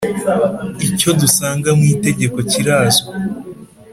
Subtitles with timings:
[0.87, 3.07] icyo dusanga mu Itegeko kirazwi